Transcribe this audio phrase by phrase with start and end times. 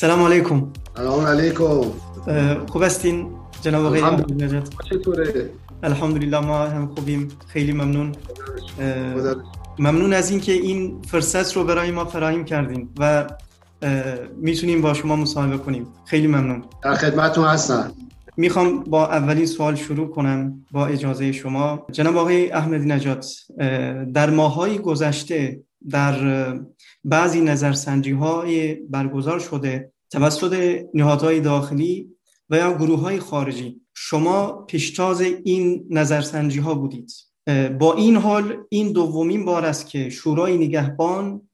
[0.00, 1.82] سلام علیکم سلام علیکم
[2.68, 3.26] خوب هستین؟
[3.62, 4.02] جناب آقای
[4.34, 5.50] نجات چطوره؟
[5.82, 7.28] الحمدلله ما هم خوبیم.
[7.46, 8.12] خیلی ممنون.
[9.78, 13.26] ممنون از اینکه این فرصت رو برای ما فراهم کردین و
[14.36, 15.86] می‌تونیم با شما مصاحبه کنیم.
[16.06, 16.64] خیلی ممنون.
[16.82, 17.92] در خدمتتون هستم.
[18.36, 21.86] می‌خوام با اولین سوال شروع کنم با اجازه شما.
[21.92, 23.26] جناب آقای احمدی نجات
[24.14, 25.60] در ماهای گذشته
[25.90, 26.14] در
[27.04, 32.10] بعضی نظرسنجی های برگزار شده توسط نهادهای داخلی
[32.50, 33.80] و یا گروه های خارجی.
[33.94, 37.12] شما پیشتاز این نظرسنجی ها بودید
[37.78, 41.48] با این حال این دومین بار است که شورای نگهبان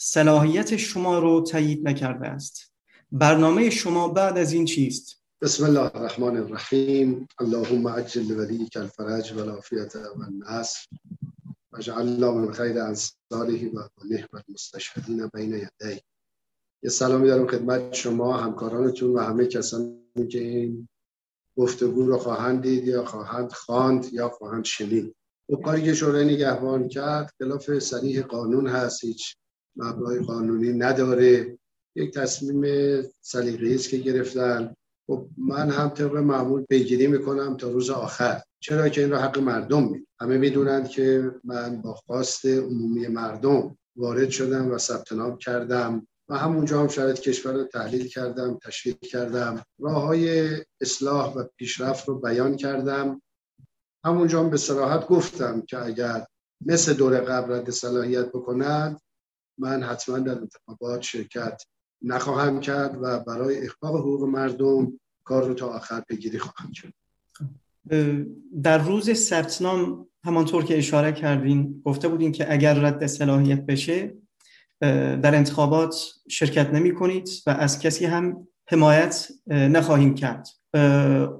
[0.00, 2.72] صلاحیت شما رو تایید نکرده است.
[3.12, 7.28] برنامه شما بعد از این چیست؟ بسم الله الرحمن الرحیم.
[7.38, 10.24] اللهم عجل ولیک الفرج و العافیت و
[11.88, 16.00] الله من خیر انصاره و نحب المستشهدین بین یدی.
[16.82, 20.88] یه سلامی دارم خدمت شما همکارانتون و همه کسانی که این
[21.56, 25.14] گفتگو رو خواهند دید یا خواهند خواند یا خواهند شنید.
[25.48, 29.36] و کاری که شورای نگهبان کرد خلاف صریح قانون هست هیچ
[29.76, 31.58] مبنای قانونی نداره.
[31.96, 32.62] یک تصمیم
[33.20, 34.74] سلیقه‌ای است که گرفتن.
[35.06, 38.42] خب من هم طبق معمول پیگیری می‌کنم تا روز آخر.
[38.60, 43.78] چرا که این رو حق مردم می همه می‌دونند که من با خواست عمومی مردم
[43.96, 48.94] وارد شدم و ثبت نام کردم و همونجا هم شرایط کشور رو تحلیل کردم تشریح
[48.94, 49.62] کردم.
[49.80, 50.50] راه های
[50.80, 53.22] اصلاح و پیشرفت رو بیان کردم.
[54.04, 56.26] همونجا هم به صراحت گفتم که اگر
[56.66, 59.00] مثل دور قبل رد صلاحیت بکنند
[59.58, 61.62] من حتما در انتخابات شرکت
[62.02, 66.99] نخواهم کرد و برای احقاق حقوق مردم کار رو تا آخر بگیری خواهم کرد.
[68.62, 74.14] در روز ثبتنام همانطور که اشاره کردین گفته بودین که اگر رد صلاحیت بشه
[75.22, 80.48] در انتخابات شرکت نمی کنید و از کسی هم حمایت نخواهیم کرد.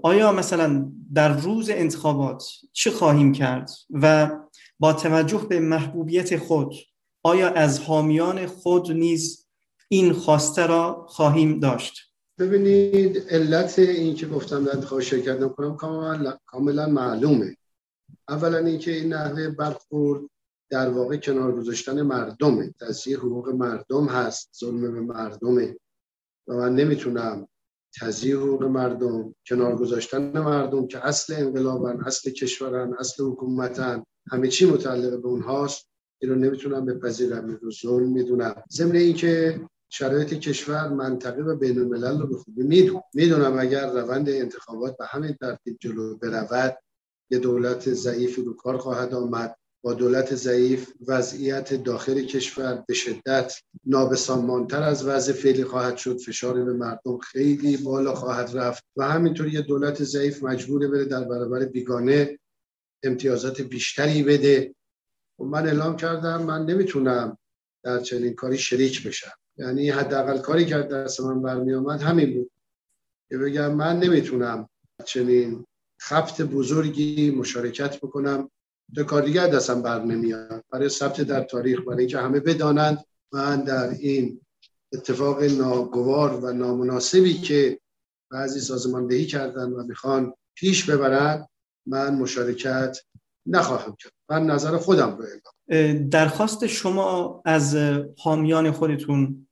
[0.03, 4.31] آیا مثلا در روز انتخابات چه خواهیم کرد و
[4.79, 6.75] با توجه به محبوبیت خود
[7.23, 9.49] آیا از حامیان خود نیز
[9.89, 12.10] این خواسته را خواهیم داشت؟
[12.41, 15.77] ببینید علت این که گفتم در انتخاب شرکت نکنم
[16.47, 17.57] کاملا معلومه.
[18.29, 20.23] اولا اینکه این نحوه برخورد
[20.71, 22.75] در واقع کنار گذاشتن مردمه.
[22.81, 25.77] تضییع حقوق مردم هست ظلم به مردمه.
[26.49, 27.49] و من نمی‌تونم
[28.01, 34.71] تضییع حقوق مردم کنار گذاشتن مردم که اصل انقلابن اصل کشورن اصل حکومتن همه چی
[34.71, 35.89] متعلق به اونهاست
[36.23, 38.63] این رو نمی‌تونم بپذیرم این رو ظلم می‌دونم.
[38.73, 39.61] ضمن اینکه
[39.93, 45.07] شرایط کشور منطقه و بین الملل رو به خوبی می‌دونم می‌دونم اگر روند انتخابات به
[45.07, 46.79] همین ترتیب جلو برود
[47.31, 49.57] یه دولت ضعیفی رو کار خواهد آمد.
[49.83, 53.55] با دولت ضعیف وضعیت داخل کشور به شدت
[53.87, 56.19] نابسامانتر از وضع فعلی خواهد شد.
[56.19, 61.25] فشار به مردم خیلی بالا خواهد رفت و همینطور یه دولت ضعیف مجبوره بره در
[61.25, 62.39] برابر بیگانه
[63.05, 64.75] امتیازات بیشتری بده.
[65.39, 67.39] و من اعلام کردم من نمی‌تونم
[67.85, 69.33] در چنین کاری شریک بشم.
[69.61, 72.51] یعنی حداقل کاری که دست من برمی آمد همین بود.
[73.31, 74.69] که بگم من نمی‌تونم
[75.05, 75.67] چنین
[76.03, 78.51] خفت بزرگی مشارکت بکنم.
[78.95, 83.65] دو کار دیگر دستم بر نمیاد برای ثبت در تاریخ برای اینکه همه بدانند من
[83.65, 84.41] در این
[84.93, 87.81] اتفاق ناگوار و نامناسبی که
[88.31, 91.47] بعضی سازماندهی کردن و می‌خوان پیش ببرن
[91.87, 92.99] من مشارکت
[93.47, 94.13] نخواهم کرد.
[94.31, 97.77] من نظر خودم رو اعلام درخواست شما از
[98.19, 99.47] حامیان خودتون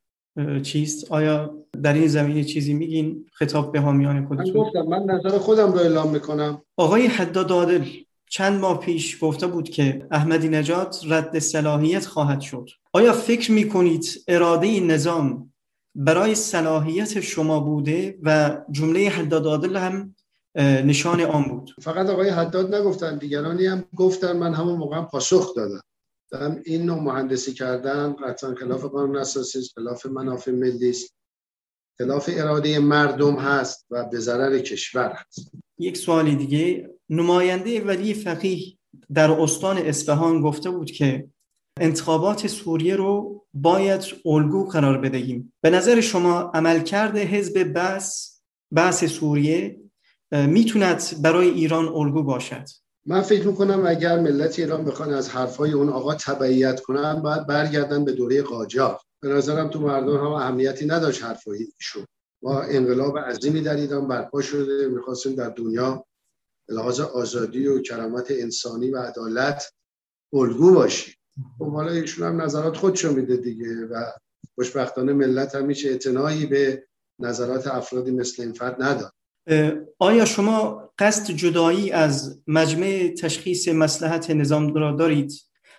[0.62, 5.38] چیست؟ آیا در این زمینه چیزی میگین؟ خطاب به حامیان خودتون؟ من گفتم من نظر
[5.38, 6.62] خودم رو اعلام می‌کنم.
[6.76, 7.84] آقای حداد عادل
[8.30, 12.68] چند ماه پیش گفته بود که احمدی نجات رد صلاحیت خواهد شد.
[12.92, 15.52] آیا فکر می‌کنید اراده نظام
[15.94, 20.14] برای صلاحیت شما بوده و جمله حداد عادل هم
[20.84, 24.36] نشان آن بود؟ فقط آقای حداد نگفتن دیگرانی هم گفتن.
[24.36, 25.80] من همون موقع پاسخ دادم.
[26.30, 31.14] دارم این نوع مهندسی کردن قطعا خلاف قانون اساسی است خلاف منافع ملی است
[31.98, 35.50] خلاف اراده مردم هست و به ضرر کشور هست.
[35.78, 36.90] یک سوالی دیگه.
[37.10, 38.78] نماینده ولی فقیه
[39.14, 41.28] در استان اصفهان گفته بود که
[41.80, 45.52] انتخابات سوریه رو باید الگو قرار بدهیم.
[45.60, 48.40] به نظر شما عملکرد حزب بس
[48.74, 49.80] بحث سوریه
[50.32, 52.64] می‌توند برای ایران الگو باشد؟
[53.08, 58.04] من فکر می‌کنم اگر ملت ایران بخوان از حرفای اون آقا تبعیت کنن باید برگردن
[58.04, 59.00] به دوره قاجار.
[59.22, 62.06] به نظرم تو مردم هم اهمیتی نداشت حرفای ایشون.
[62.42, 66.04] ما انقلاب عظیمی در ایران برپا شده می‌خواستیم در دنیا
[66.68, 69.72] لحاظ آزادی و کرامت انسانی و عدالت
[70.32, 71.14] الگو باشیم.
[71.58, 74.04] خب حالا ایشون هم نظرات خودشو میده دیگه و
[74.54, 76.86] خوشبختانه ملت هم میشه اعتنایی به
[77.18, 79.12] نظرات افرادی مثل این فرد ندارم
[79.98, 85.32] آیا شما قصد جدایی از مجمع تشخیص مسلحت نظام را دارید؟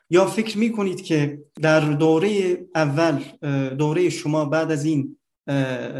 [0.10, 3.24] یا فکر می کنید که در دوره اول
[3.78, 5.18] دوره شما بعد از این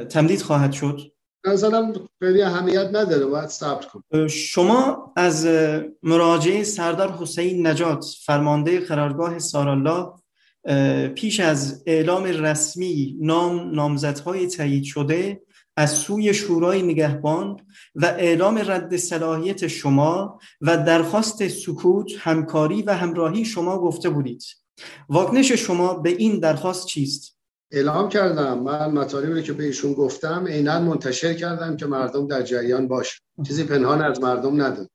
[0.10, 1.00] تمدید خواهد شد؟
[1.46, 5.48] نظرم خیلی اهمیت نداره باید ثبت کن شما از
[6.04, 10.14] مراجعه سردار حسین نجات فرمانده قرارگاه سارالله
[11.16, 15.42] پیش از اعلام رسمی نام نامزدهای تایید شده
[15.80, 17.58] از سوی شورای نگهبان
[17.96, 24.44] و اعلام رد صلاحیت شما و درخواست سکوت همکاری و همراهی شما گفته بودید.
[25.10, 27.38] واکنش شما به این درخواست چیست؟
[27.72, 28.60] اعلام کردم.
[28.60, 33.20] من مطالبی که به ایشون گفتم عینا منتشر کردم که مردم در جریان باشه.
[33.48, 34.90] چیزی پنهان از مردم نداد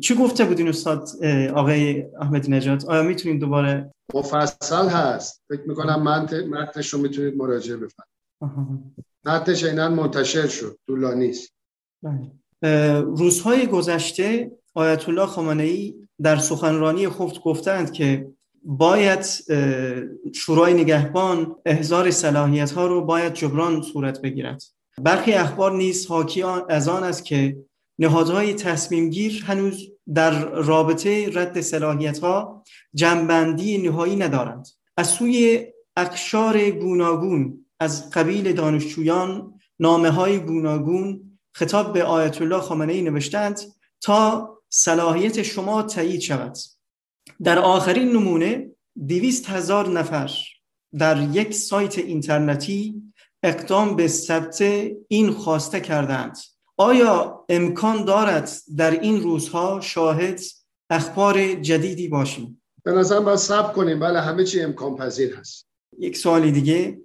[0.00, 1.08] چی گفته بودین استاد
[1.54, 5.42] آقای احمد نجات؟ آیا می‌تونید دوباره؟ مفصل هست.
[5.48, 8.94] فکر می‌کنم من متنش رو می‌تونید مراجعه بفرمایید.
[9.28, 11.52] متنش عینا منتشر شد طولانی است
[12.02, 13.02] بله.
[13.02, 18.30] روزهای گذشته آیت الله خامنه ای در سخنرانی خفت گفتند که
[18.64, 19.26] باید
[20.34, 24.62] شورای نگهبان احضار صلاحیت ها رو باید جبران صورت بگیرد.
[25.02, 27.56] برخی اخبار نیز حاکی از آن است که
[27.98, 32.64] نهادهای تصمیم گیر هنوز در رابطه رد صلاحیت ها
[32.94, 34.66] جنبندی نهایی ندارند.
[34.96, 35.66] از سوی
[35.96, 43.60] اقشار گوناگون از قبیل دانشجویان نامه های گوناگون خطاب به آیت الله خامنه ای نوشتند
[44.00, 46.56] تا صلاحیت شما تایید شود.
[47.42, 48.70] در آخرین نمونه
[49.08, 50.30] دویست هزار نفر
[50.98, 53.02] در یک سایت اینترنتی
[53.42, 54.62] اقدام به ثبت
[55.08, 56.38] این خواسته کردند.
[56.76, 60.40] آیا امکان دارد در این روزها شاهد
[60.90, 64.00] اخبار جدیدی باشیم؟ به نظرم باید ثبت کنیم.
[64.00, 65.66] بله همه چی امکان پذیر هست.
[65.98, 66.98] یک سوالی دیگه.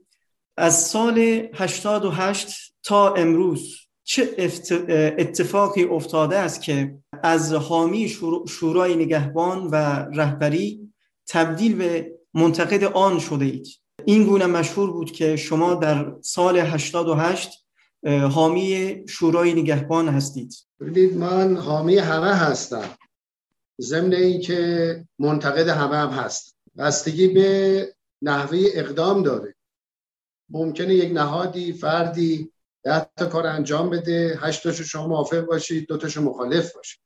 [0.57, 1.17] از سال
[1.53, 2.47] 88
[2.83, 4.35] تا امروز چه
[5.17, 8.09] اتفاقی افتاده است که از حامی
[8.47, 9.75] شورای نگهبان و
[10.15, 10.93] رهبری
[11.27, 13.67] تبدیل به منتقد آن شده اید.
[14.05, 17.65] این گونه مشهور بود که شما در سال 88
[18.31, 20.55] حامی شورای نگهبان هستید.
[20.79, 22.89] ببینید من حامی همه هستم.
[23.81, 26.55] ضمن اینکه منتقد همه هم هست.
[26.77, 27.87] بستگی به
[28.21, 29.55] نحوه اقدام داره.
[30.49, 32.51] ممکنه یک نهادی فردی
[32.83, 36.99] ده تا کار انجام بده هشت تاشو شما موافق باشید دو تاشو مخالف باشید.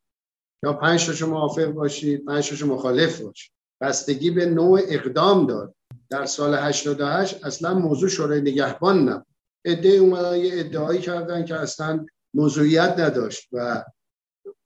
[0.63, 3.51] یا پنج تاشو موافق باشید پنج تاشو مخالف باشید.
[3.81, 5.75] بستگی به نوع اقدام داد
[6.09, 9.25] در سال 88 اصلا موضوع شورای نگهبان نبود.
[9.65, 13.83] ادعای اومدن یه ادعایی کردن که اصلا موضوعیت نداشت و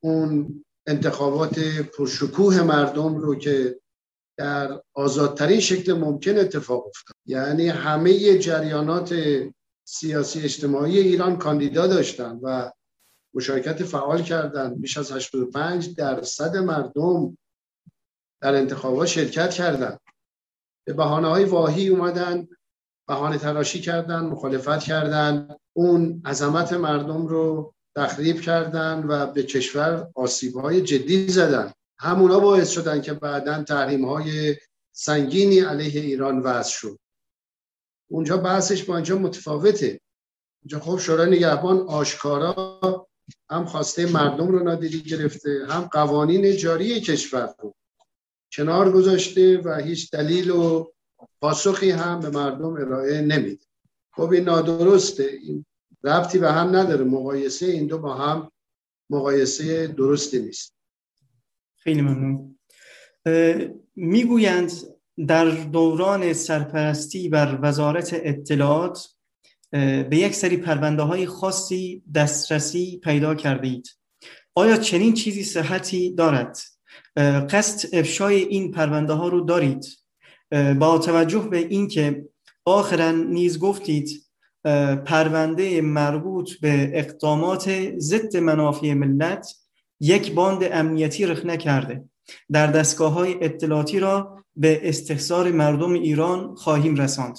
[0.03, 1.59] اون انتخابات
[1.97, 3.79] پرشکوه مردم رو که
[4.37, 7.15] در آزادترین شکل ممکن اتفاق افتاد.
[7.25, 9.15] یعنی همه جریانات
[9.87, 12.71] سیاسی اجتماعی ایران کاندیدا داشتن و
[13.33, 17.37] مشارکت فعال کردند بیش از 85 درصد مردم
[18.41, 19.99] در انتخابات شرکت کردند
[20.87, 22.47] به بحانه های واهی اومدن
[23.07, 25.55] بهانه تراشی کردن مخالفت کردن.
[25.73, 31.73] اون عظمت مردم رو تخریب کردن و به کشور آسیب های جدی زدن.
[32.01, 34.55] همونا باعث شدن که بعدا تحریم های
[34.91, 36.99] سنگینی علیه ایران وضع شد.
[38.09, 39.99] اونجا بحثش با اینجا متفاوته.
[40.63, 43.07] اونجا خب شورای نگهبان آشکارا
[43.49, 47.75] هم خواسته مردم رو نادیده گرفته هم قوانین جاری کشور رو
[48.51, 50.91] کنار گذاشته و هیچ دلیل و
[51.41, 53.65] پاسخی هم به مردم ارائه نمیده.
[54.13, 55.23] خب این نادرسته.
[55.23, 55.65] این
[56.03, 57.03] ربطی به هم نداره.
[57.03, 58.51] مقایسه این دو با هم
[59.09, 60.80] مقایسه درستی نیست.
[61.83, 62.59] خیلی ممنون
[63.95, 64.71] می‌گویند
[65.27, 69.07] در دوران سرپرستی بر وزارت اطلاعات
[69.71, 73.89] به یک سری پرونده های خاصی دسترسی پیدا کرده اید
[74.55, 76.57] آیا چنین چیزی صحتی دارد؟
[77.49, 79.85] قصد افشای این پرونده ها رو دارید؟
[80.79, 82.25] با توجه به اینکه
[82.65, 84.25] آخرا نیز گفتید
[85.05, 89.60] پرونده مربوط به اقدامات ضد منافع ملت
[90.01, 92.03] یک باند امنیتی رخ نکرده.
[92.51, 97.37] در دستگاه های اطلاعاتی را به استحصار مردم ایران خواهیم رساند.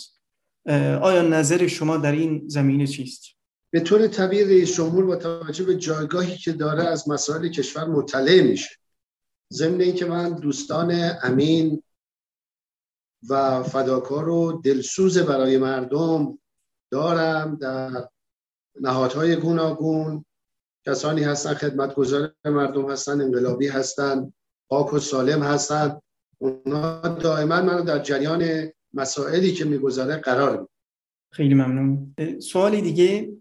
[1.02, 3.25] آیا نظر شما در این زمینه چیست؟
[3.71, 8.42] به طور طبیعی رئیس جمهور با توجه به جایگاهی که داره از مسائل کشور مطلع
[8.42, 8.71] میشه.
[9.52, 11.83] ضمن اینکه من دوستان امین
[13.28, 16.38] و فداکار و دلسوز برای مردم
[16.90, 18.09] دارم در
[18.81, 20.25] نهادهای گوناگون
[20.87, 24.33] کسانی هستن خدمتگزار مردم هستن انقلابی هستن
[24.69, 26.01] پاک و سالم هستن.
[26.39, 30.69] اونا دائما منو در جریان مسائلی که میگذره قرار
[31.33, 32.15] خیلی ممنون.
[32.41, 33.33] سوالی دیگه.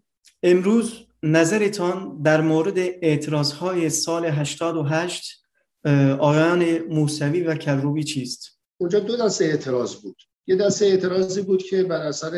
[0.44, 0.94] امروز
[1.24, 5.46] نظرتان در مورد اعتراض های سال 88
[6.20, 10.16] آیان موسوی و کروبی چیست؟ اونجا دو دسته اعتراض بود.
[10.48, 12.34] یه دسته اعتراضی بود که بر اثر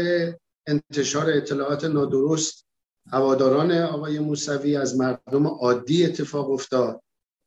[0.68, 2.68] انتشار اطلاعات نادرست
[3.12, 6.96] هواداران آقای موسوی از مردم عادی اتفاق افتاد.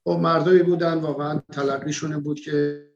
[0.07, 2.87] و خب مردمی بودن واقعا تلقیشون بود که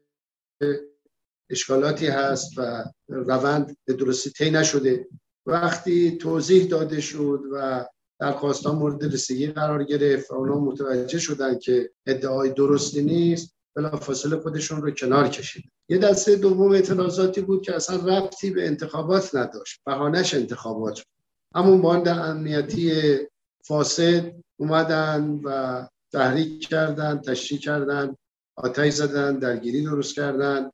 [1.49, 5.07] اشکالاتی هست و روند به درستی طی نشده.
[5.45, 7.85] وقتی توضیح داده شد و
[8.19, 14.81] درخواستان مورد رسیدگی قرار گرفت اونا متوجه شدن که ادعای درستی نیست بلا فاصله خودشون
[14.81, 19.81] رو کنار کشید یه دسته دوم اعتراضاتی بود که اصلا ربطی به انتخابات نداشت.
[19.85, 21.20] بهانش انتخابات بود.
[21.55, 23.17] همون باند امنیتی
[23.63, 25.81] فاسد اومدن و
[26.11, 28.15] تحریک کردن تشریک کردن
[28.55, 30.69] آتش زدن درگیری درست کردن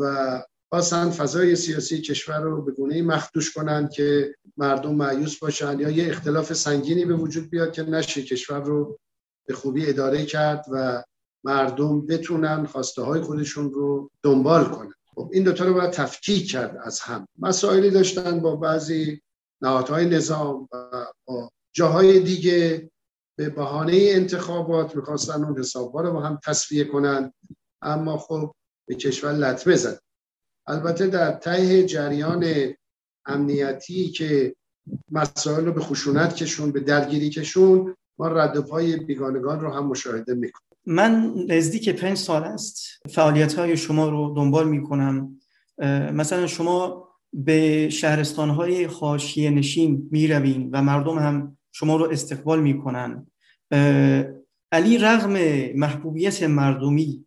[0.00, 5.90] و خواستن فضای سیاسی کشور رو به گونه مخدوش کنند که مردم معیوس باشن یا
[5.90, 8.22] یه اختلاف سنگینی به وجود بیاد که نشه.
[8.22, 8.98] کشور رو
[9.46, 11.02] به خوبی اداره کرد و
[11.44, 14.92] مردم بتونن خواسته های خودشون رو دنبال کنن.
[15.14, 17.28] خب این دوتا رو باید تفکیک کرد از هم.
[17.38, 19.22] مسائلی داشتن با بعضی
[19.62, 22.90] نهادهای نظام و با جاهای دیگه
[23.38, 27.32] به بهانه انتخابات می‌خواستن اون حسابها رو با هم تصفیه کنن.
[27.82, 28.54] اما خب
[28.88, 30.00] به کشور لطمه زد.
[30.66, 32.74] البته در ته جریان
[33.26, 34.56] امنیتی که
[35.10, 40.34] مسائل رو به خشونت کشون به درگیری کشون ما رد پای بیگانگان رو هم مشاهده
[40.34, 40.68] می‌کنیم.
[40.86, 45.40] من نزدیک پنج سال است فعالیت های شما رو دنبال می‌کنم.
[46.12, 52.60] مثلا شما به شهرستان های خاشیه نشین می روین و مردم هم شما رو استقبال
[52.60, 53.26] می‌کنن.
[54.72, 55.32] علی رغم
[55.74, 57.26] محبوبیت مردمی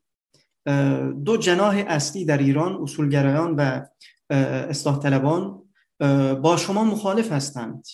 [1.26, 3.82] دو جناح اصلی در ایران اصولگرایان و
[4.70, 5.62] اصلاح طلبان
[6.42, 7.86] با شما مخالف هستند.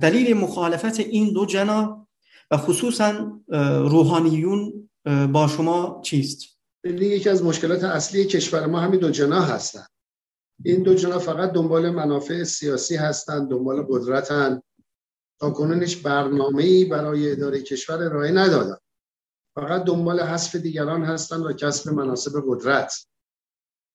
[0.00, 2.06] دلیل مخالفت این دو جناح
[2.50, 3.40] و خصوصا
[3.78, 4.90] روحانیون
[5.32, 6.44] با شما چیست؟
[6.84, 9.93] یکی از مشکلات اصلی کشور ما همین دو جناح هستند
[10.62, 14.62] این دو جناح فقط دنبال منافع سیاسی هستند دنبال قدرتن.
[15.40, 18.76] تا کنون هیچ برنامه‌ای برای اداره کشور ارائه ندادن.
[19.54, 23.06] فقط دنبال حذف دیگران هستند و کسب مناسب قدرت.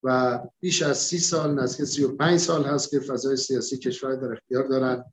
[0.03, 4.15] و بیش از سی سال نزدیک سی و پنج سال هست که فضای سیاسی کشور
[4.15, 5.03] در اختیار دارن.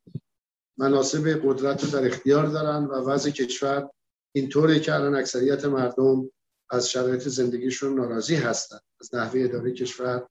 [0.79, 3.91] مناسب قدرت رو در اختیار دارن و وضع کشور
[4.35, 6.31] اینطوره که الان اکثریت مردم
[6.71, 10.29] از شرایط زندگیشون ناراضی هستند از نحوه اداره کشور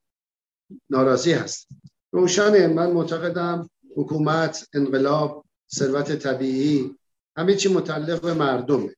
[0.89, 1.67] ناراضی هست.
[2.11, 2.67] روشنه.
[2.67, 5.45] من معتقدم حکومت انقلاب
[5.75, 6.95] ثروت طبیعی
[7.37, 8.95] همه چی متعلق به مردمه.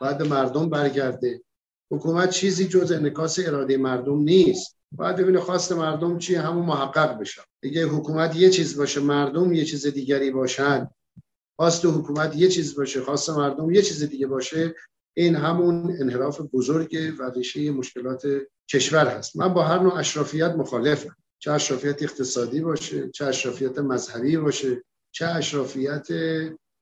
[0.00, 1.42] باید مردم برگرده.
[1.90, 4.76] حکومت چیزی جز انکاس اراده مردم نیست.
[4.92, 7.42] باید ببینه خواست مردم چی همون محقق بشه.
[7.60, 10.88] دیگه حکومت یه چیز باشه مردم یه چیز دیگری باشن.
[11.56, 14.74] خواست حکومت یه چیز باشه خواست مردم یه چیز دیگه باشه
[15.16, 18.26] این همون انحراف بزرگ و ریشه مشکلات
[18.70, 19.36] کشور هست.
[19.36, 21.16] من با هر نوع اشرافیت مخالفم.
[21.38, 24.82] چه اشرافیت اقتصادی باشه چه اشرافیت مذهبی باشه
[25.12, 26.06] چه اشرافیت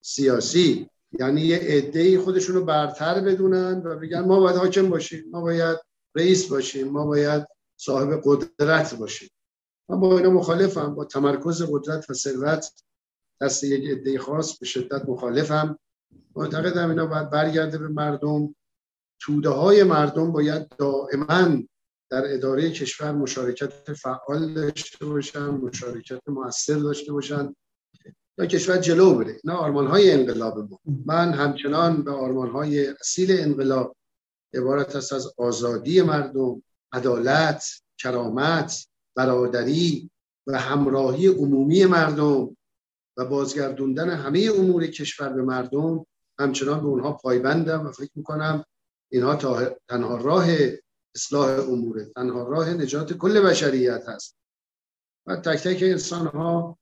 [0.01, 0.89] سیاسی.
[1.19, 5.79] یعنی یه عده خودشون رو برتر بدونن و بگن ما باید حاکم باشیم ما باید
[6.15, 9.29] رئیس باشیم ما باید صاحب قدرت باشیم.
[9.89, 12.71] من با اینا مخالفم با تمرکز قدرت و ثروت
[13.41, 15.79] دست یک عده خاص به شدت مخالفم.
[16.37, 18.55] معتقدم اینا باید برگرده به مردم.
[19.21, 21.63] توده های مردم باید دائما
[22.11, 27.55] در اداره کشور مشارکت فعال داشته باشن مشارکت موثر داشته باشن.
[28.37, 29.41] تا کشور جلو بره.
[29.45, 30.81] نه آرمان های انقلاب ما.
[31.07, 33.97] من همچنان به آرمان های اصیل انقلاب
[34.55, 37.65] عبارت است از آزادی مردم عدالت
[37.99, 40.11] کرامت برادری
[40.47, 42.57] و همراهی عمومی مردم.
[43.17, 46.07] و بازگردوندن همه امور کشور به مردم
[46.39, 48.65] همچنان به اونها پایبندم و فکر می‌کنم
[49.13, 49.37] اینها
[49.89, 50.47] تنها راه
[51.15, 54.37] اصلاح اموره تنها راه نجات کل بشریت هست.
[55.27, 56.79] و تک تک انسان ها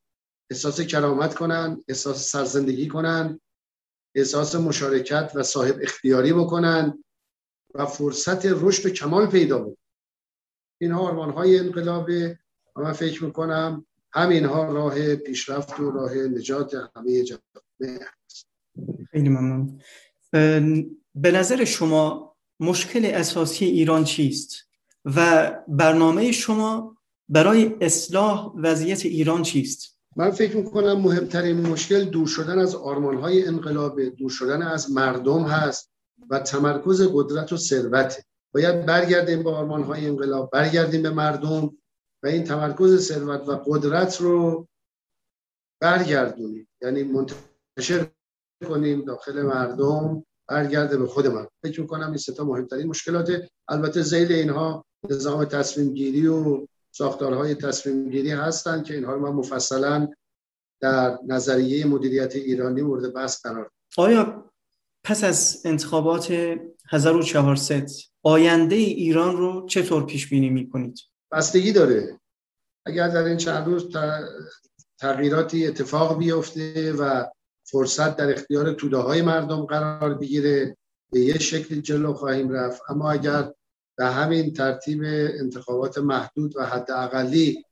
[0.50, 3.40] احساس کرامت کنن احساس سرزندگی کنن
[4.14, 7.04] احساس مشارکت و صاحب اختیاری بکنن
[7.74, 9.78] و فرصت رشد و کمال پیدا بود
[10.80, 12.38] اینها آرمان های انقلابه
[12.76, 18.46] و من فکر می‌کنم همینها راه پیشرفت و راه نجات همه جامعه هست.
[19.10, 19.80] خیلی ممنون.
[21.14, 24.54] به نظر شما مشکل اساسی ایران چیست؟
[25.04, 26.96] و برنامه شما
[27.28, 34.02] برای اصلاح وضعیت ایران چیست؟ من فکر می‌کنم مهمترین مشکل دور شدن از های انقلاب
[34.02, 35.90] دور شدن از مردم هست
[36.30, 41.76] و تمرکز قدرت و ثروت باید برگردیم به های انقلاب برگردیم به مردم.
[42.22, 44.68] و این تمرکز ثروت و قدرت رو
[45.80, 46.68] برگردونیم.
[46.82, 48.06] یعنی منتشر
[48.68, 51.46] کنیم داخل مردم برگرده به خود من.
[51.62, 53.30] فکر می‌کنم این ستا مهمترین مشکلات
[53.68, 59.32] البته زیل اینها نظام تصمیم گیری و ساختارهای تصمیم گیری هستند که اینها رو من
[59.32, 60.08] مفصلا
[60.80, 64.52] در نظریه مدیریت ایرانی مورد بحث قرار آیا
[65.04, 66.56] پس از انتخابات
[66.90, 67.88] 1400
[68.22, 70.98] آینده ایران رو چطور پیش بینی می‌کنید؟
[71.32, 72.20] بستگی داره.
[72.86, 73.96] اگر در این چند روز
[74.98, 77.24] تغییراتی اتفاق بیفته و
[77.64, 80.76] فرصت در اختیار توده های مردم قرار بگیره
[81.12, 82.82] به یه شکل جلو خواهیم رفت.
[82.88, 83.52] اما اگر
[83.96, 85.02] به همین ترتیب
[85.40, 87.64] انتخابات محدود و حداقلی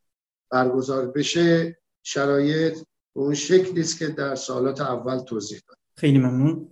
[0.50, 2.78] برگزار بشه شرایط
[3.14, 5.76] به اون شکلی است که در سالات اول توضیح داد.
[5.96, 6.70] خیلی ممنون.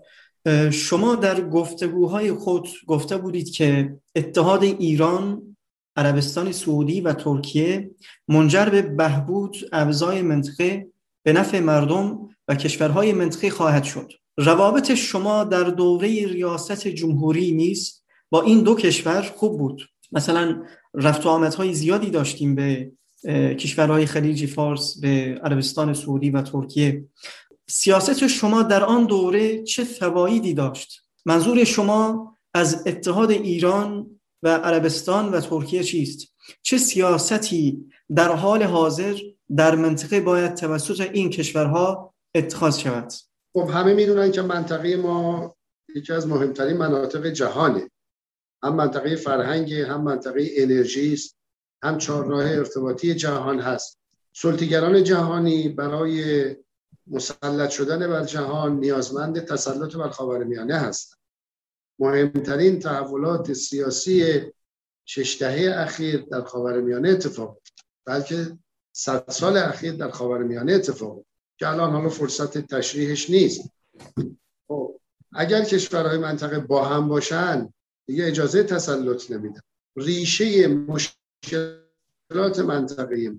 [0.70, 5.56] شما در گفتگوهای خود گفته بودید که اتحاد ایران
[5.98, 7.90] عربستان سعودی و ترکیه
[8.28, 10.86] منجر به بهبود ابزای منطقه
[11.22, 14.12] به نفع مردم و کشورهای منطقه خواهد شد.
[14.36, 19.82] روابط شما در دوره ریاست جمهوری نیست با این دو کشور خوب بود.
[20.12, 20.62] مثلا
[20.94, 22.92] رفت و آمدهای زیادی داشتیم به
[23.54, 27.04] کشورهای خلیج فارس به عربستان سعودی و ترکیه.
[27.68, 35.28] سیاست شما در آن دوره چه فوایدی داشت؟ منظور شما از اتحاد ایران و عربستان
[35.28, 36.28] و ترکیه چیست؟
[36.62, 39.14] چه سیاستی در حال حاضر
[39.56, 43.12] در منطقه باید توسط این کشورها اتخاذ شود؟
[43.52, 45.54] خب همه می‌دونن که منطقه ما
[45.94, 47.90] یکی از مهمترین مناطق جهانه.
[48.62, 51.36] هم منطقه فرهنگ هم منطقه انرژی است
[51.82, 53.98] هم چهارراه ارتباطی جهان هست.
[54.32, 56.56] سلطگران جهانی برای
[57.06, 61.17] مسلط شدن بر جهان نیازمند تسلط بر خاورمیانه هست
[61.98, 64.42] مهمترین تحولات سیاسی
[65.04, 67.60] شش دهه اخیر در خاورمیانه اتفاق
[68.06, 68.58] بلکه
[68.92, 71.24] صد سال اخیر در خاورمیانه اتفاق
[71.58, 73.70] که الان حالا فرصت تشریحش نیست.
[74.68, 75.00] خب
[75.32, 77.72] اگر کشورهای منطقه با هم باشن
[78.06, 79.60] دیگه اجازه تسلط نمیدن.
[79.96, 83.32] ریشه مشکلات منطقه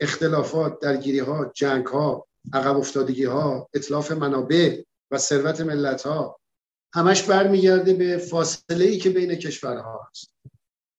[0.00, 6.39] اختلافات درگیری ها جنگ ها عقب افتادگی ها اطلاف منابع و ثروت ملت ها
[6.94, 10.34] همش برمیگرده به فاصله ای که بین کشورها هست.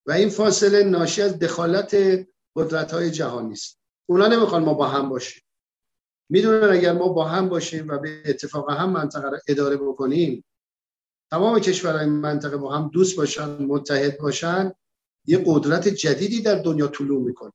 [0.08, 1.96] و این فاصله ناشی از دخالت
[2.56, 3.80] قدرت های جهانی است.
[4.10, 5.44] اونا نمی‌خوان ما با هم باشیم.
[6.30, 10.46] می‌دونن اگر ما با هم باشیم و به اتفاق هم منطقه رو اداره بکنیم
[11.32, 14.72] تمام کشورهای منطقه با هم دوست باشن متحد باشن
[15.26, 17.54] یه قدرت جدیدی در دنیا طلوع می‌کنه.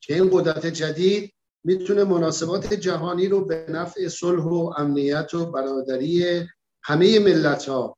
[0.00, 6.44] که این قدرت جدید می‌تونه مناسبات جهانی رو به نفع صلح و امنیت و برادری
[6.84, 7.96] همه ملت ها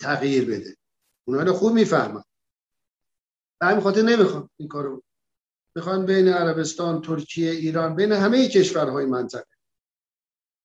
[0.00, 0.76] تغییر بده.
[1.24, 2.22] اونا رو خوب می‌فهمن.
[3.60, 5.02] به همین خاطر نمی‌خوان این کارو
[5.76, 9.46] می‌خوان بین عربستان ترکیه ایران بین همه کشورهای منطقه.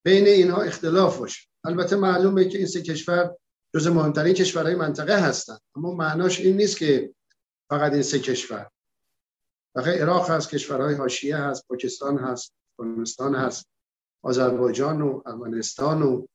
[0.05, 1.49] بین اینها اختلاف باشه.
[1.63, 3.35] البته معلومه که این سه کشور
[3.75, 7.13] جز مهمترین کشورهای منطقه هستند اما معناش این نیست که
[7.69, 8.69] فقط این سه کشور.
[9.75, 13.65] فقط عراق هست کشورهای حاشیه هست پاکستان هست افغانستان هست
[14.21, 16.25] آذربایجان و ارمنستان و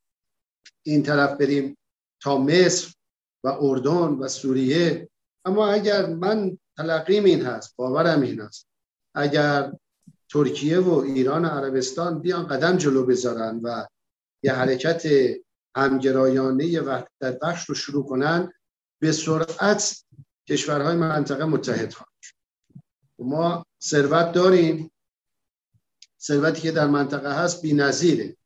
[0.83, 1.77] این طرف بریم
[2.23, 2.93] تا مصر
[3.45, 5.09] و اردن و سوریه.
[5.45, 8.67] اما اگر من تلقیم این هست باورم این هست
[9.15, 9.73] اگر
[10.31, 13.87] ترکیه و ایران و عربستان بیان قدم جلو بذارن و
[14.43, 15.03] یه حرکت
[15.77, 18.53] همگرایانه وحدت بخش رو شروع کنن
[19.01, 20.05] به سرعت
[20.49, 22.09] کشورهای منطقه متحد خواهند
[23.19, 24.91] ما ثروت داریم.
[26.21, 28.37] ثروتی که در منطقه هست بی‌نظیره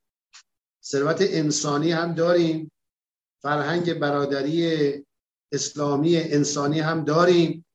[0.85, 2.73] ثروت انسانی هم داریم.
[3.43, 5.05] فرهنگ برادری
[5.53, 7.67] اسلامی انسانی هم داریم.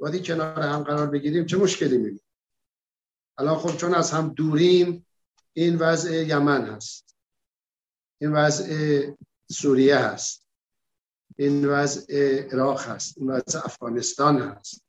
[0.00, 2.22] وقتی کنار هم قرار بگیریم چه مشکلی می‌بینیم؟
[3.38, 5.06] الان خب چون از هم دوریم
[5.52, 7.16] این وضع یمن هست.
[8.20, 9.10] این وضع
[9.52, 10.46] سوریه هست.
[11.36, 13.18] این وضع عراق هست.
[13.18, 14.82] این وضع افغانستان هست.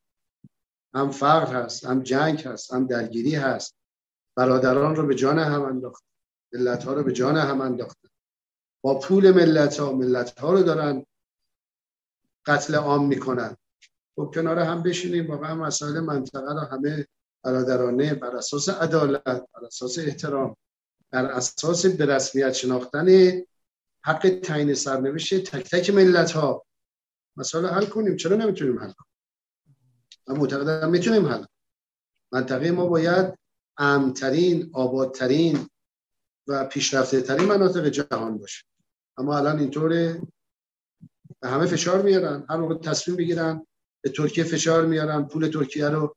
[0.93, 3.75] هم فقر هست هم جنگ هست هم درگیری هست.
[4.35, 6.03] برادران رو به جان هم انداخت.
[6.53, 8.09] ملت ها رو به جان هم انداختن.
[8.83, 11.05] با پول ملت ها ملت ها رو دارن
[12.45, 13.57] قتل عام می‌کنن.
[14.15, 17.07] خب کنار هم بشینیم واقعا مسائل منطقه رو همه
[17.43, 20.55] برادرانه بر اساس عدالت بر اساس احترام
[21.11, 23.07] بر اساس به رسمیت شناختن
[24.03, 26.65] حق تعیین سرنوشت تک تک ملت ها
[27.37, 28.15] مسائل حل کنیم.
[28.15, 29.11] چرا نمی‌تونیم حل کنیم؟
[30.27, 31.45] من معتقدم می‌تونیم حل
[32.31, 33.39] منطقه ما باید
[33.77, 35.69] امترین آبادترین
[36.47, 38.65] و پیشرفته ترین مناطق جهان باشه.
[39.17, 40.21] اما الان اینطوره.
[41.39, 42.45] به همه فشار میارن.
[42.49, 43.67] هر موقع تصمیم بگیرن
[44.03, 45.27] به ترکیه فشار میارن.
[45.27, 46.15] پول ترکیه رو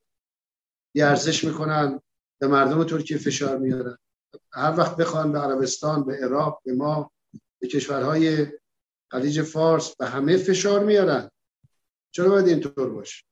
[0.95, 2.01] یه ارزش می‌کنن.
[2.41, 3.99] به مردم ترکیه فشار میارن.
[4.53, 7.11] هر وقت بخوان به عربستان به عراق به ما
[7.61, 8.47] به کشورهای
[9.11, 11.31] خلیج فارس به همه فشار میارن.
[12.11, 13.25] چرا باید اینطور باشه؟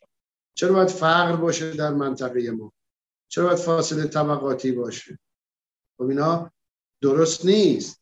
[0.54, 2.72] چرا باید فقر باشه در منطقه ما؟
[3.28, 5.18] چرا باید فاصله طبقاتی باشه؟
[5.98, 6.52] خب اینا
[7.02, 8.00] درست نیست.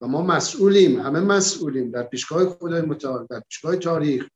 [0.00, 1.00] و ما مسئولیم.
[1.00, 1.90] همه مسئولیم.
[1.90, 4.28] در پیشگاه خدای متعال در پیشگاه تاریخ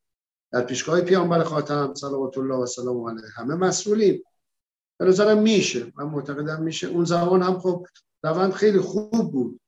[0.52, 3.30] در پیشگاه پیامبر خاتم صلوات الله و سلام علیه.
[3.34, 4.22] همه مسئولیم.
[4.98, 5.92] به نظرم میشه.
[5.96, 6.86] من معتقدم میشه.
[6.86, 7.86] اون زمان هم خب
[8.24, 9.60] روند خیلی خوب بود.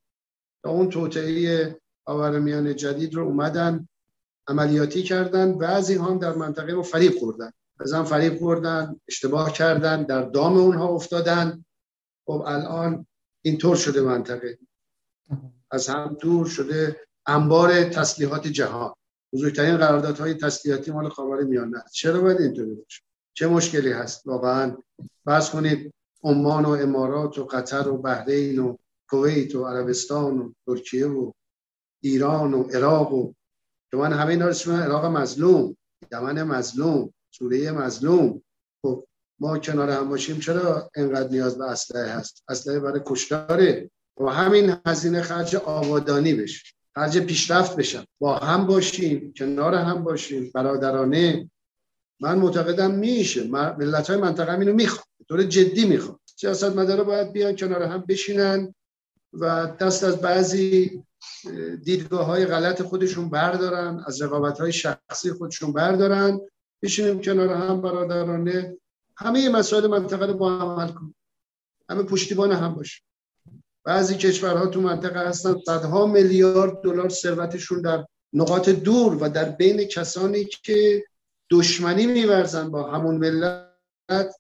[0.63, 3.89] تا اون توطعه آورمیان جدید رو اومدن
[4.49, 7.53] عملیاتی کردن بعضی هم در منطقه ما فریب خوردن.
[7.95, 11.65] هم فریب خوردن اشتباه کردن در دام اونها افتادن.
[12.27, 13.07] خب الان
[13.43, 14.59] اینطور شده منطقه.
[15.71, 18.95] از هم دور شده انبار تسلیحات جهان.
[19.33, 23.03] بزرگترین قراردادهای تسلیحاتی مال خاور میانه چرا باید اینطوری باشه؟
[23.35, 24.77] چه مشکلی هست؟ واقعا
[25.25, 28.77] فرض کنید عمان و امارات و قطر و بحرین و
[29.11, 31.33] کویت و عربستان و ترکیه و
[32.03, 33.33] ایران و عراق و
[33.91, 35.77] که من همه اینا رو عراق مظلوم
[36.13, 38.43] یمن مظلوم سوریه مظلوم.
[39.41, 43.91] ما کنار هم باشیم چرا اینقدر نیاز به اسلحه هست؟ اسلحه برای کشتاره.
[44.21, 46.63] و همین هزینه خرج آبادانی بشه
[46.95, 51.51] خرج پیشرفت بشن با هم باشیم کنار هم باشیم برادرانه.
[52.21, 53.49] من معتقدم میشه.
[53.49, 58.75] ملت های منطقه اینو می‌خواد طور جدی می‌خواد سیاست مداره باید بیان کنار هم بشینن
[59.33, 61.03] و دست از بعضی
[61.85, 66.41] دیدگاه های غلط خودشون بردارن از رقابت های شخصی خودشون بردارن.
[66.83, 68.77] بشینیم کنار هم برادرانه.
[69.19, 71.15] همه مسائل منطقه رو با هم حل کنیم
[71.91, 73.03] همه پشتیبان هم باشه
[73.85, 79.85] بعضی کشورها تو منطقه هستن صدها میلیارد دلار ثروتشون در نقاط دور و در بین
[79.85, 81.05] کسانی که
[81.51, 84.35] دشمنی میورزن با همون ملت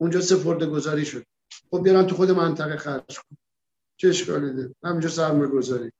[0.00, 1.24] اونجا سپرده گذاری شد.
[1.70, 3.36] خب بیارن تو خود منطقه خرج کن.
[3.96, 5.92] چه اشکالی ده همینجا سرمایه گذاری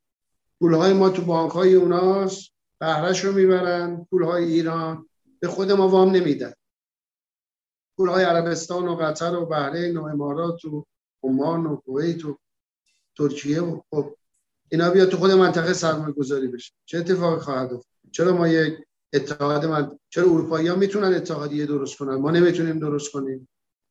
[0.60, 5.08] پولهای ما تو بانک های اوناست بهرش رو می‌برن پولهای ایران
[5.40, 6.52] به خود ما وام نمیدن.
[8.00, 10.84] پولهای عربستان و قطر و بحرین و امارات و
[11.22, 12.38] عمان و کویت و
[13.18, 14.16] ترکیه و خب
[14.68, 16.72] اینا بیا تو خود منطقه سرمایه گذاری بشه.
[16.84, 18.74] چه اتفاقی خواهد افتاد؟ چرا ما یک
[19.12, 23.48] اتحاد من چرا اروپایی ها می‌تونن اتحادیه درست کنن؟ ما نمی‌تونیم درست کنیم.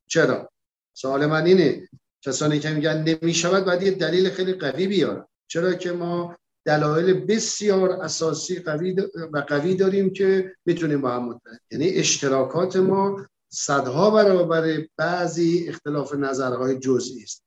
[0.08, 0.50] چرا؟
[0.94, 1.90] سوال من اینه.
[2.22, 7.90] کسانی که میگن نمی‌شود باید یه دلیل خیلی قوی بیارن چرا که ما دلایل بسیار
[7.90, 8.96] اساسی قوی
[9.34, 16.14] و قوی داریم که می‌تونیم با هم متحد یعنی اشتراکات ما صدها برابر بعضی اختلاف
[16.14, 17.44] نظرهای جزئی است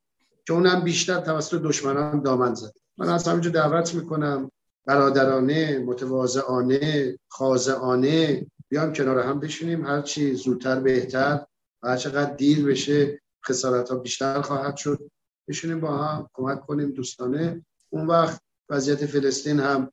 [0.47, 4.51] که اونم بیشتر توسط دشمنان دامن زد من از همینجا دعوت می‌کنم
[4.87, 9.87] برادرانه متواضعانه خاضعانه بیام کنار هم بشینیم.
[9.87, 11.47] هرچی زودتر بهتر
[11.83, 15.11] و هر چقدر دیر بشه خسارت ها بیشتر خواهد شد.
[15.49, 17.65] بشینیم با هم کمک کنیم دوستانه.
[17.91, 19.93] اون وقت وضعیت فلسطین هم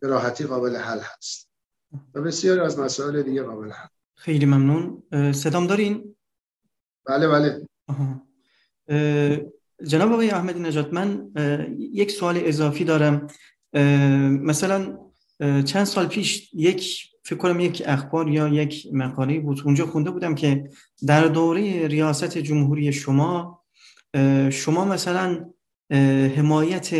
[0.00, 1.48] به راحتی قابل حل هست
[2.14, 3.88] و بسیاری از مسائل دیگه قابل حل
[4.20, 5.02] خیلی ممنون.
[5.32, 6.16] صدام دارین؟
[7.06, 7.66] بله بله.
[9.86, 11.30] جناب آقای احمدی نجات من
[11.78, 13.26] یک سوال اضافی دارم.
[14.42, 14.98] مثلا
[15.40, 20.34] چند سال پیش یک فکر کنم یک اخبار یا یک مقاله بود اونجا خونده بودم
[20.34, 20.70] که
[21.06, 23.62] در دوره ریاست جمهوری شما
[24.50, 25.50] شما مثلا
[26.36, 26.90] حمایت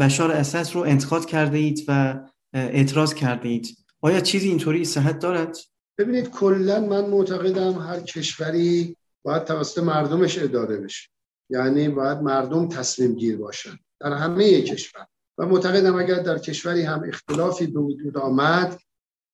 [0.00, 2.20] بشار اساس رو انتقاد کرده اید و
[2.52, 3.78] اعتراض کرده اید.
[4.00, 5.56] آیا چیزی اینطوری صحت دارد؟
[5.98, 11.08] ببینید کلا من معتقدم هر کشوری باید توسط مردمش اداره بشه.
[11.50, 15.06] یعنی باید مردم تصمیم گیر باشن در همه کشور.
[15.38, 18.80] و معتقدم اگر در کشوری هم اختلافی به وجود آمد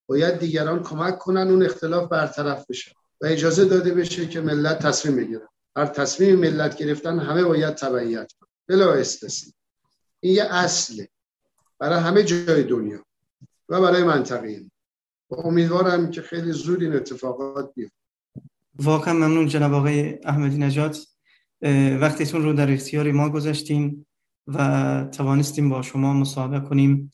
[0.07, 2.92] باید دیگران کمک کنن اون اختلاف برطرف بشه.
[3.20, 8.33] و اجازه داده بشه که ملت تصمیم بگیرن هر تصمیم ملت گرفتن همه باید تبعیت
[8.33, 9.53] کنن بلا استثنا
[10.20, 11.09] این یه اصله.
[11.79, 13.05] برای همه جای دنیا.
[13.68, 14.61] و برای منطقه.
[15.31, 17.96] و امیدوارم که خیلی زود این اتفاقات بیفته.
[18.79, 21.07] واقعا ممنون جناب آقای احمدی نجات
[22.00, 24.07] وقتیتون رو در اختیار ما گذاشتین
[24.46, 27.12] و توانستیم با شما مصاحبه کنیم.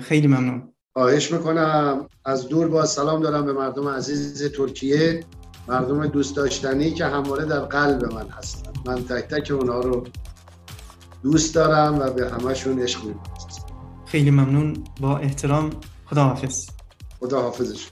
[0.00, 0.72] خیلی ممنون.
[0.92, 2.08] خواهش می‌کنم.
[2.24, 5.24] از دور با سلام دارم به مردم عزیز ترکیه.
[5.68, 8.72] مردم دوست داشتنی که همواره در قلب من هستن.
[8.86, 10.06] من تک تک اونها رو
[11.22, 13.00] دوست دارم و به همشون عشق
[14.08, 14.84] خیلی ممنون.
[15.00, 15.70] با احترام.
[16.06, 16.66] خداحافظ.
[17.20, 17.88] خداحافظش